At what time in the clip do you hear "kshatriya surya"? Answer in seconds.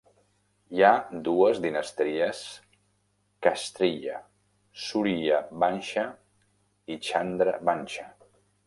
3.47-5.45